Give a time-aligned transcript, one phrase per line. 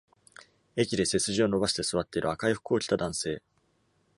[0.75, 3.43] 駅で背筋を伸ばして座っている赤い服を着た男性。